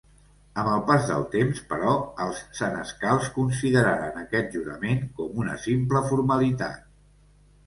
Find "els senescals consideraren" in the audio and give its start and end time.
2.25-4.19